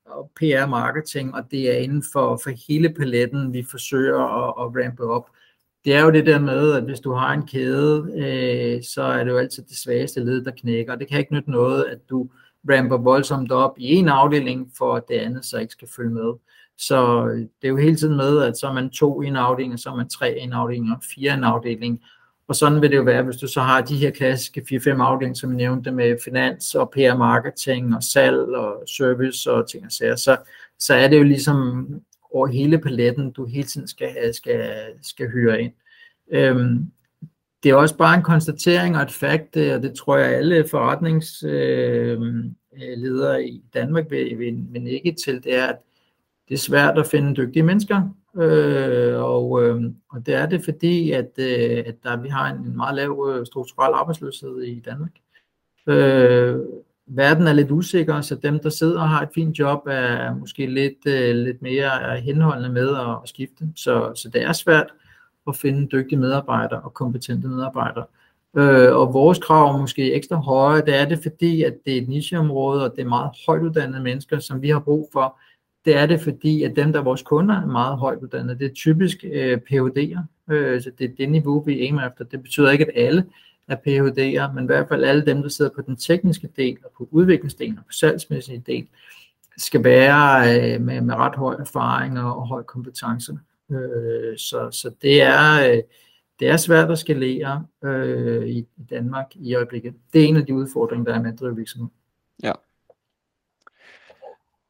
[0.06, 4.86] og PR marketing, og det er inden for, for hele paletten, vi forsøger at, at
[4.86, 5.30] rampe op
[5.86, 9.24] det er jo det der med, at hvis du har en kæde, øh, så er
[9.24, 10.96] det jo altid det svageste led, der knækker.
[10.96, 12.30] Det kan ikke nytte noget, at du
[12.70, 16.34] ramper voldsomt op i en afdeling, for at det andet så ikke skal følge med.
[16.78, 19.36] Så øh, det er jo hele tiden med, at så er man to i en
[19.36, 22.02] afdeling, og så er man tre i en afdeling, og fire i en afdeling.
[22.48, 25.36] Og sådan vil det jo være, hvis du så har de her klassiske 4-5 afdelinger,
[25.36, 29.92] som jeg nævnte, med finans og PR marketing og salg og service og ting og
[29.92, 30.38] sager, så,
[30.80, 31.88] så er det jo ligesom
[32.32, 35.74] over hele paletten, du hele tiden skal, skal, skal høre ind.
[36.32, 36.92] Øhm,
[37.64, 40.68] det er også bare en konstatering og et fakt, øh, og det tror jeg alle
[40.68, 42.56] forretningsledere øhm,
[43.40, 45.78] øh, i Danmark vil, vil, vil ikke til, det er, at
[46.50, 48.02] det er svært at finde dygtige mennesker.
[48.36, 52.76] Øh, og, øh, og det er det fordi, at, øh, at der, vi har en
[52.76, 55.12] meget lav øh, strukturel arbejdsløshed i Danmark.
[55.88, 56.60] Øh,
[57.08, 60.66] verden er lidt usikker, så dem, der sidder og har et fint job, er måske
[60.66, 63.68] lidt, øh, lidt mere henholdende med at, at skifte.
[63.76, 64.88] Så, så det er svært
[65.48, 68.06] at finde dygtige medarbejdere og kompetente medarbejdere.
[68.58, 72.02] Øh, og vores krav er måske ekstra høje, det er det fordi, at det er
[72.02, 75.40] et nicheområde, og det er meget højt uddannede mennesker, som vi har brug for.
[75.86, 78.60] Det er det fordi, at dem, der er vores kunder, er meget højt uddannede.
[78.60, 80.20] Det er typisk øh, PhD'er,
[80.54, 82.24] øh, så det er det niveau, vi aimer efter.
[82.24, 83.26] Det betyder ikke, at alle
[83.72, 86.92] af PhD'er, men i hvert fald alle dem, der sidder på den tekniske del, og
[86.98, 88.88] på udviklingsdelen og på salgsmæssige del,
[89.58, 93.38] skal være øh, med, med ret høj erfaring og, og høj kompetence.
[93.72, 95.82] Øh, så, så det er, øh,
[96.40, 99.94] det er svært at skalere øh, i, i Danmark i øjeblikket.
[100.14, 101.90] Det er en af de udfordringer, der er med at drive virksomhed.
[102.44, 102.52] Ja.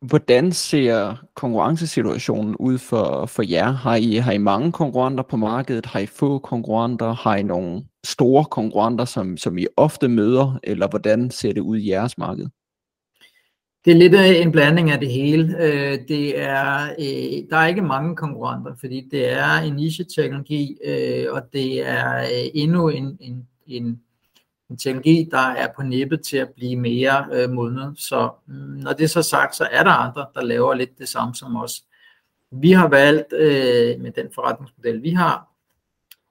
[0.02, 3.72] Hvordan ser konkurrencesituationen ud for, for jer?
[3.72, 5.86] Har I, har I mange konkurrenter på markedet?
[5.86, 7.14] Har I få konkurrenter?
[7.14, 10.60] Har I nogle store konkurrenter, som, som I ofte møder?
[10.64, 12.48] Eller hvordan ser det ud i jeres marked?
[13.86, 15.58] Det er lidt en blanding af det hele.
[15.60, 21.26] Øh, det er, øh, der er ikke mange konkurrenter, fordi det er en niche-teknologi, øh,
[21.32, 24.02] og det er endnu en, en, en
[24.70, 27.94] en teknologi, der er på nippet til at blive mere modnet.
[28.00, 31.08] Så mm, når det er så sagt, så er der andre, der laver lidt det
[31.08, 31.84] samme som os.
[32.52, 33.32] Vi har valgt
[34.02, 35.51] med den forretningsmodel, vi har,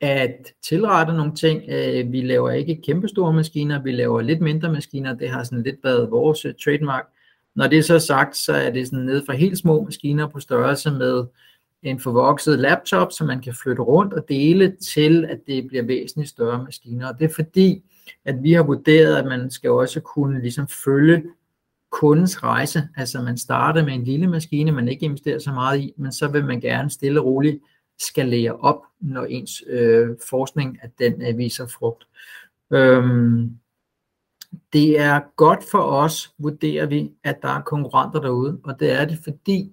[0.01, 1.63] at tilrette nogle ting.
[1.69, 5.15] Øh, vi laver ikke kæmpestore maskiner, vi laver lidt mindre maskiner.
[5.15, 7.07] Det har sådan lidt været vores øh, trademark.
[7.55, 10.41] Når det er så sagt, så er det sådan ned fra helt små maskiner på
[10.41, 11.25] størrelse med
[11.83, 16.31] en forvokset laptop, som man kan flytte rundt og dele til, at det bliver væsentligt
[16.31, 17.09] større maskiner.
[17.09, 17.83] Og det er fordi,
[18.25, 21.23] at vi har vurderet, at man skal også kunne ligesom følge
[21.91, 22.89] kundens rejse.
[22.97, 26.29] Altså man starter med en lille maskine, man ikke investerer så meget i, men så
[26.29, 27.59] vil man gerne stille og roligt
[28.01, 32.09] skalere op, når ens øh, forskning at den øh, viser frugt.
[32.71, 33.51] Øhm,
[34.73, 39.05] det er godt for os, vurderer vi, at der er konkurrenter derude, og det er
[39.05, 39.73] det, fordi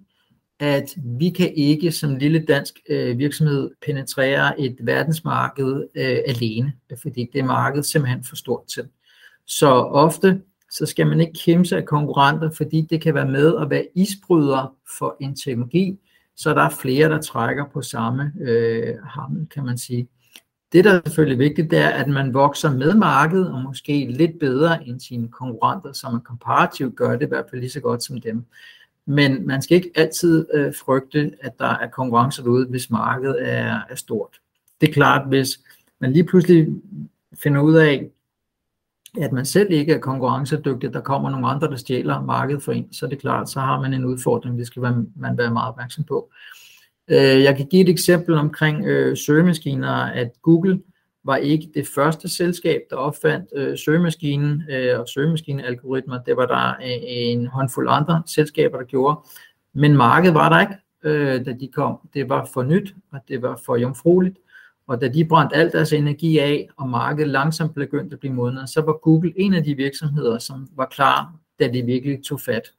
[0.60, 7.30] at vi kan ikke som lille dansk øh, virksomhed penetrere et verdensmarked øh, alene, fordi
[7.34, 8.88] det marked simpelthen for stort til.
[9.46, 13.58] Så ofte så skal man ikke kæmpe sig af konkurrenter, fordi det kan være med
[13.58, 16.00] at være isbryder for en teknologi,
[16.38, 20.08] så der er flere, der trækker på samme øh, hammel, kan man sige.
[20.71, 24.39] Det, der er selvfølgelig vigtigt, det er, at man vokser med markedet, og måske lidt
[24.39, 28.04] bedre end sine konkurrenter, så man komparativt gør det i hvert fald lige så godt
[28.04, 28.45] som dem.
[29.06, 33.80] Men man skal ikke altid øh, frygte, at der er konkurrence derude, hvis markedet er,
[33.89, 34.39] er stort.
[34.82, 35.60] Det er klart, hvis
[36.00, 36.67] man lige pludselig
[37.43, 38.10] finder ud af,
[39.21, 42.93] at man selv ikke er konkurrencedygtig, der kommer nogle andre, der stjæler markedet for en,
[42.93, 44.82] så er det klart, så har man en udfordring, det skal
[45.15, 46.32] man være meget opmærksom på.
[47.08, 50.82] Øh, jeg kan give et eksempel omkring øh, søgemaskiner, at Google
[51.23, 56.19] var ikke det første selskab, der opfandt øh, søgemaskinen øh, og søgemaskinealgoritmer.
[56.23, 59.19] Det var der øh, en håndfuld andre selskaber, der gjorde.
[59.73, 61.97] Men markedet var der ikke, øh, da de kom.
[62.13, 64.38] Det var for nyt, og det var for jomfrueligt.
[64.88, 68.69] Og da de brændte al deres energi af, og markedet langsomt begyndte at blive modnet,
[68.69, 72.71] så var Google en af de virksomheder, som var klar, da de virkelig tog fat.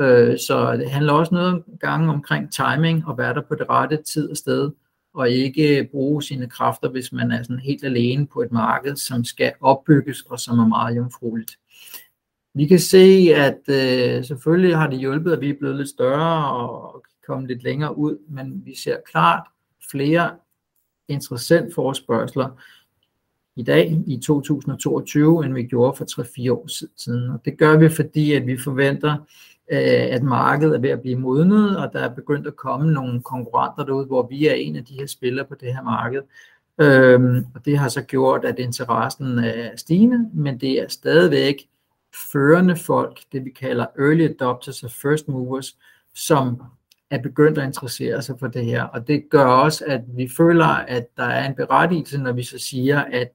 [0.00, 3.96] Øh, så det handler også noget gange omkring timing og være der på det rette
[3.96, 4.70] tid og sted,
[5.14, 9.24] og ikke bruge sine kræfter, hvis man er sådan helt alene på et marked, som
[9.24, 11.58] skal opbygges og som er meget jomfrueligt.
[12.54, 16.50] Vi kan se, at øh, selvfølgelig har det hjulpet, at vi er blevet lidt større
[16.50, 19.46] og kommet lidt længere ud, men vi ser klart
[19.90, 20.30] flere
[21.08, 22.48] interessant forespørgseler
[23.56, 27.30] i dag i 2022, end vi gjorde for 3-4 år siden.
[27.30, 29.12] Og det gør vi, fordi at vi forventer,
[29.72, 33.22] øh, at markedet er ved at blive modnet, og der er begyndt at komme nogle
[33.22, 36.22] konkurrenter derude, hvor vi er en af de her spillere på det her marked.
[36.80, 41.68] Øhm, og det har så gjort, at interessen er stigende, men det er stadigvæk
[42.32, 45.78] førende folk, det vi kalder early adopters og first movers,
[46.14, 46.62] som
[47.10, 48.82] er begyndt at interessere sig for det her.
[48.82, 52.58] Og det gør også, at vi føler, at der er en berettigelse, når vi så
[52.58, 53.32] siger, at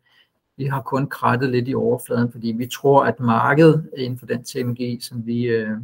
[0.58, 4.44] vi har kun krattet lidt i overfladen, fordi vi tror, at markedet inden for den
[4.44, 5.78] teknologi, som vi, øh,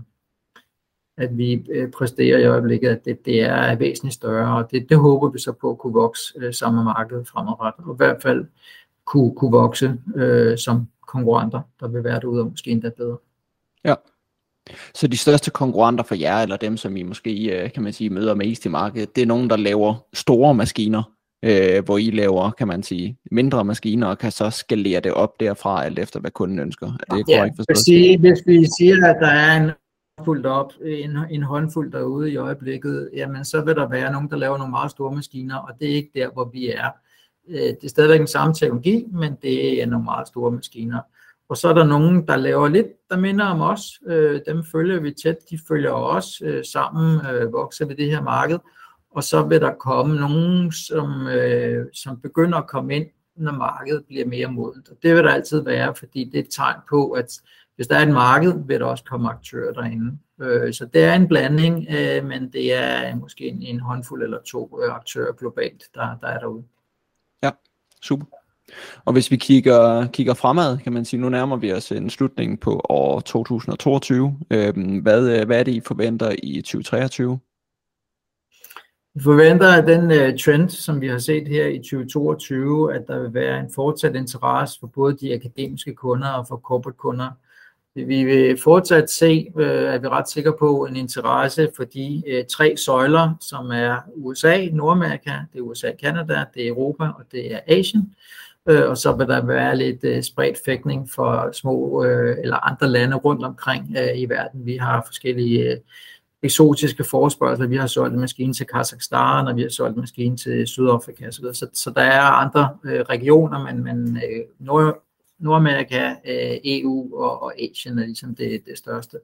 [1.17, 4.97] at vi øh, præsterer i øjeblikket, at det, det er væsentligt større, og det, det
[4.97, 8.21] håber vi så på at kunne vokse øh, sammen med markedet fremadrettet, og i hvert
[8.21, 8.45] fald
[9.05, 13.17] kunne, kunne vokse øh, som konkurrenter, der vil være derude og måske endda bedre.
[13.83, 13.95] Ja.
[14.95, 18.09] Så de største konkurrenter for jer, eller dem, som I måske øh, kan man sige,
[18.09, 21.03] møder mest i markedet, det er nogen, der laver store maskiner,
[21.45, 25.39] øh, hvor I laver, kan man sige, mindre maskiner, og kan så skalere det op
[25.39, 26.87] derfra, alt efter hvad kunden ønsker.
[26.87, 27.77] Er det ja, korrekt forstået?
[27.77, 29.71] Sige, hvis vi siger, at der er en
[30.17, 34.37] håndfuld op, en, en håndfuld derude i øjeblikket, jamen så vil der være nogen, der
[34.37, 36.89] laver nogle meget store maskiner, og det er ikke der, hvor vi er.
[37.49, 40.99] Øh, det er stadigvæk den samme teknologi, men det er nogle meget store maskiner.
[41.49, 43.99] Og så er der nogen, der laver lidt, der minder om os.
[44.07, 45.37] Øh, dem følger vi tæt.
[45.49, 48.59] De følger os øh, sammen, øh, vokser ved det her marked.
[49.11, 53.05] Og så vil der komme nogen, som, øh, som begynder at komme ind,
[53.35, 54.89] når markedet bliver mere modent.
[54.89, 57.41] Og det vil der altid være, fordi det er et tegn på, at
[57.75, 60.17] hvis der er et marked, vil der også komme aktører derinde.
[60.41, 64.41] Øh, så det er en blanding, øh, men det er måske en, en håndfuld eller
[64.41, 66.63] to øh, aktører globalt, der, der er derude.
[67.43, 67.51] Ja,
[68.01, 68.25] super.
[69.05, 72.59] Og hvis vi kigger, kigger fremad, kan man sige, nu nærmer vi os en slutning
[72.59, 74.37] på år 2022.
[74.51, 77.39] Øhm, hvad, øh, hvad er det, I forventer i 2023?
[79.13, 83.19] Vi forventer, at den uh, trend, som vi har set her i 2022, at der
[83.19, 87.29] vil være en fortsat interesse for både de akademiske kunder og for corporate kunder.
[87.95, 92.45] Vi vil fortsat se, uh, er vi ret sikre på, en interesse for de uh,
[92.49, 97.53] tre søjler, som er USA, Nordamerika, det er USA, Kanada, det er Europa og det
[97.53, 98.15] er Asien
[98.67, 102.87] øh, og så vil der være lidt øh, spredt fægtning for små øh, eller andre
[102.87, 104.65] lande rundt omkring øh, i verden.
[104.65, 105.77] Vi har forskellige øh,
[106.43, 107.69] eksotiske forespørgseler.
[107.69, 111.27] Vi har solgt en maskine til Kazakhstan, og vi har solgt en maskine til Sydafrika
[111.27, 111.43] osv.
[111.53, 115.03] Så, så der er andre øh, regioner, men, men øh, Nord,
[115.39, 119.17] Nordamerika, øh, EU og, og Asien er ligesom det, det største.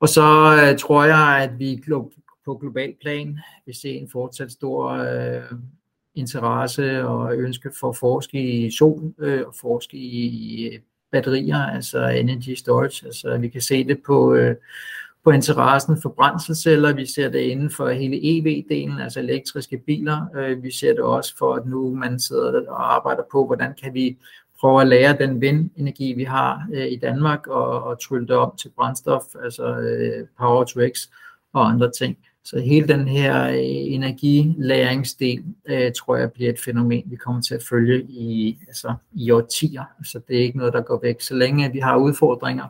[0.00, 1.82] Og så øh, tror jeg, at vi
[2.44, 5.58] på global plan vil se en fortsat stor øh,
[6.18, 10.80] interesse og ønske for at forske i sol øh, og forske i øh,
[11.12, 13.06] batterier, altså energy storage.
[13.06, 14.56] Altså vi kan se det på, øh,
[15.24, 20.26] på interessen for brændselceller, vi ser det inden for hele EV-delen, altså elektriske biler.
[20.36, 23.94] Øh, vi ser det også for, at nu man sidder og arbejder på, hvordan kan
[23.94, 24.16] vi
[24.60, 28.56] prøve at lære den vindenergi, vi har øh, i Danmark, og, og trylle det om
[28.56, 30.98] til brændstof, altså øh, power to x
[31.52, 32.16] og andre ting.
[32.50, 33.58] Så hele den her øh,
[33.94, 39.30] energilæringsdel, øh, tror jeg bliver et fænomen, vi kommer til at følge i, altså, i
[39.30, 39.84] årtier.
[40.04, 41.20] Så det er ikke noget, der går væk.
[41.20, 42.64] Så længe vi har udfordringer,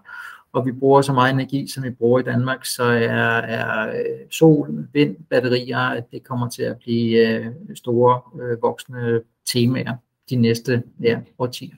[0.52, 4.30] og vi bruger så meget energi, som vi bruger i Danmark, så er, er øh,
[4.30, 9.96] sol, vind, batterier, at det kommer til at blive øh, store, øh, voksne temaer
[10.30, 11.74] de næste ja, årtier.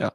[0.00, 0.08] Ja.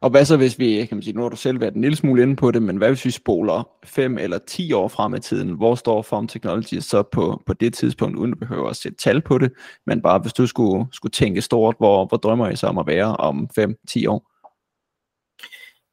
[0.00, 1.96] Og hvad så hvis vi, kan man sige, nu har du selv været en lille
[1.96, 5.20] smule inde på det, men hvad hvis vi spoler 5 eller 10 år frem i
[5.20, 5.50] tiden?
[5.50, 9.20] Hvor står Form Technology så på, på det tidspunkt, uden at behøve at sætte tal
[9.20, 9.52] på det,
[9.86, 12.86] men bare hvis du skulle, skulle tænke stort, hvor, hvor drømmer I så om at
[12.86, 14.30] være om 5-10 år?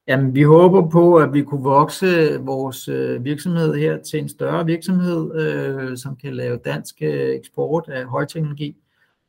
[0.08, 4.66] Jamen, vi håber på, at vi kunne vokse vores øh, virksomhed her til en større
[4.66, 8.76] virksomhed, øh, som kan lave dansk øh, eksport af højteknologi,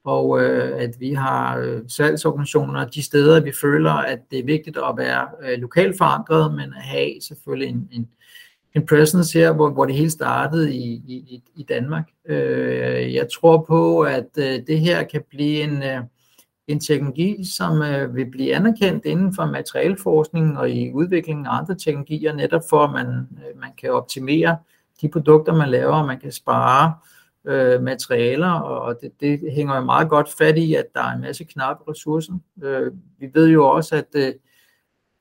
[0.05, 4.77] og øh, at vi har øh, salgsorganisationer de steder, vi føler, at det er vigtigt
[4.77, 8.09] at være øh, lokalt forankret, men at have selvfølgelig en, en,
[8.75, 12.09] en presence her, hvor, hvor det hele startede i, i, i Danmark.
[12.29, 15.83] Øh, jeg tror på, at øh, det her kan blive en...
[15.83, 16.01] Øh,
[16.69, 21.75] en teknologi, som øh, vil blive anerkendt inden for materialforskning og i udviklingen af andre
[21.75, 24.57] teknologier, netop for at man, øh, man kan optimere
[25.01, 29.77] de produkter, man laver, og man kan spare øh, Øh, materialer, og det, det hænger
[29.77, 32.33] jo meget godt fat i, at der er en masse knappe ressourcer.
[32.63, 34.33] Øh, vi ved jo også, at, øh,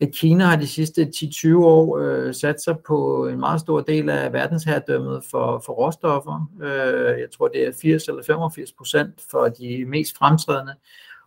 [0.02, 4.10] at Kina har de sidste 10-20 år øh, sat sig på en meget stor del
[4.10, 6.52] af verdensherredømmet for, for råstoffer.
[6.62, 10.74] Øh, jeg tror, det er 80 eller 85 procent for de mest fremtrædende.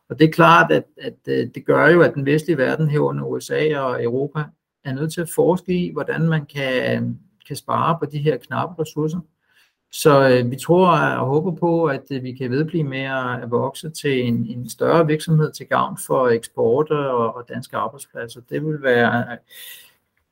[0.08, 3.24] Og det er klart, at, at øh, det gør jo, at den vestlige verden herunder
[3.24, 4.44] USA og Europa
[4.84, 8.82] er nødt til at forske i, hvordan man kan, kan spare på de her knappe
[8.82, 9.20] ressourcer.
[9.92, 13.02] Så øh, vi tror og håber på, at øh, vi kan vedblive med
[13.42, 18.40] at vokse til en, en større virksomhed til gavn for eksport og, og danske arbejdspladser.
[18.50, 19.38] Det vil være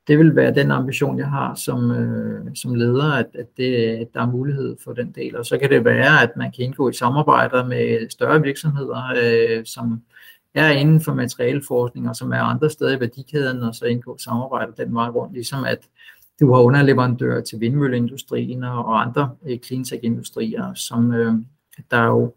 [0.08, 4.14] det vil være den ambition, jeg har som, øh, som leder, at, at, det, at
[4.14, 5.36] der er mulighed for den del.
[5.36, 9.64] Og så kan det være, at man kan indgå i samarbejder med større virksomheder, øh,
[9.66, 10.02] som
[10.54, 14.72] er inden for materialforskning og som er andre steder i værdikæden, og så indgå samarbejder
[14.72, 15.78] den vej rundt, ligesom at
[16.40, 21.34] du har underleverandører til vindmølleindustrien og andre øh, cleantech-industrier, som øh,
[21.90, 22.34] der er jo,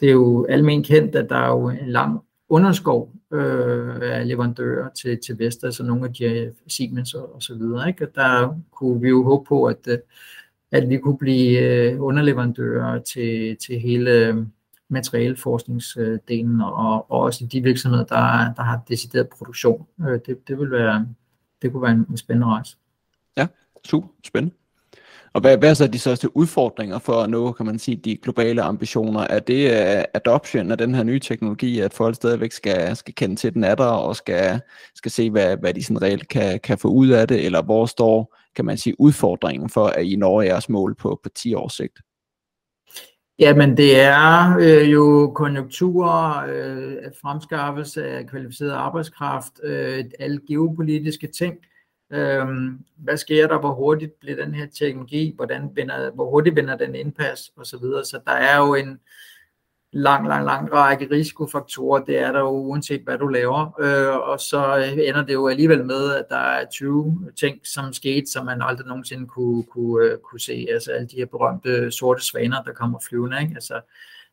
[0.00, 4.88] det er jo almen kendt, at der er jo en lang underskov øh, af leverandører
[4.90, 7.88] til, til Vestas altså og nogle af de øh, Siemens og, og så videre.
[7.88, 8.06] Ikke?
[8.08, 9.98] Og der kunne vi jo håbe på, at, øh,
[10.72, 14.36] at vi kunne blive øh, underleverandører til, til hele øh,
[14.88, 19.86] materialeforskningsdelen og, og også de virksomheder, der, der har decideret produktion.
[20.00, 21.06] Øh, det, det, vil være,
[21.62, 22.76] det kunne være en, en spændende rejse.
[23.36, 23.46] Ja,
[23.84, 24.56] super spændende.
[25.36, 28.16] Og hvad, hvad er så de største udfordringer for at nå, kan man sige, de
[28.16, 29.20] globale ambitioner?
[29.20, 33.36] Er det uh, adoption af den her nye teknologi, at folk stadigvæk skal, skal kende
[33.36, 34.60] til den er der, og skal,
[34.94, 37.44] skal se, hvad, hvad de sådan reelt kan, kan få ud af det?
[37.44, 41.28] Eller hvor står, kan man sige, udfordringen for, at I når jeres mål på, på
[41.28, 41.98] 10 års sigt?
[43.38, 51.54] Jamen det er øh, jo konjunkturer, øh, fremskaffelse af kvalificeret arbejdskraft, øh, alle geopolitiske ting,
[52.10, 53.58] Øhm, hvad sker der?
[53.58, 55.32] Hvor hurtigt bliver den her teknologi?
[55.36, 57.52] Hvordan vender, hvor hurtigt vinder den indpas?
[57.56, 58.04] Og så videre.
[58.04, 59.00] Så der er jo en
[59.92, 62.04] lang, lang, lang række risikofaktorer.
[62.04, 63.80] Det er der jo uanset hvad du laver.
[63.80, 68.26] Øh, og så ender det jo alligevel med, at der er 20 ting, som skete,
[68.26, 70.66] som man aldrig nogensinde kunne, kunne, øh, kunne se.
[70.70, 73.40] Altså alle de her berømte sorte svaner, der kommer flyvende.
[73.42, 73.52] Ikke?
[73.54, 73.80] Altså,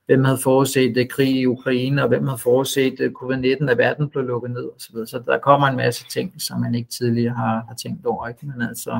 [0.05, 4.23] hvem havde forudset krig i Ukraine, og hvem havde forudset uh, covid-19, at verden blev
[4.23, 4.95] lukket ned osv.
[4.95, 8.27] Så, så der kommer en masse ting, som man ikke tidligere har, har tænkt over.
[8.27, 8.45] Ikke?
[8.45, 8.99] Men altså,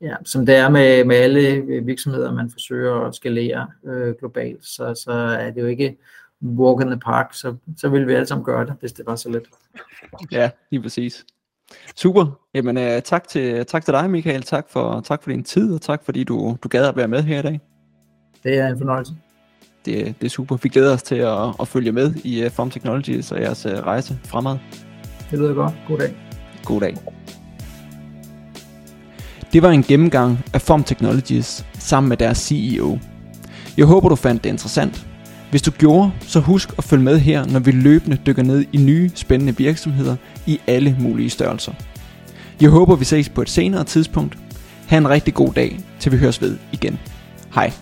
[0.00, 4.94] ja, som det er med, med alle virksomheder, man forsøger at skalere øh, globalt, så,
[5.04, 5.96] så er det jo ikke
[6.42, 9.16] walk in the park, så, så ville vi alle sammen gøre det, hvis det var
[9.16, 9.42] så let.
[10.32, 11.24] Ja, lige præcis.
[11.96, 12.40] Super.
[12.54, 14.42] Jamen, uh, tak, til, tak til dig, Michael.
[14.42, 17.22] Tak for, tak for din tid, og tak fordi du, du gad at være med
[17.22, 17.60] her i dag.
[18.44, 19.12] Det er en fornøjelse
[19.84, 20.56] det, det er super.
[20.62, 23.72] Vi glæder os til at, at følge med i uh, Form Technologies og jeres uh,
[23.72, 24.56] rejse fremad.
[25.30, 25.74] Det lyder godt.
[25.88, 26.14] God dag.
[26.64, 26.96] God dag.
[29.52, 32.98] Det var en gennemgang af Form Technologies sammen med deres CEO.
[33.76, 35.06] Jeg håber, du fandt det interessant.
[35.50, 38.76] Hvis du gjorde, så husk at følge med her, når vi løbende dykker ned i
[38.76, 40.16] nye, spændende virksomheder
[40.46, 41.72] i alle mulige størrelser.
[42.60, 44.38] Jeg håber, vi ses på et senere tidspunkt.
[44.88, 46.98] Ha' en rigtig god dag, til vi høres ved igen.
[47.54, 47.72] Hej.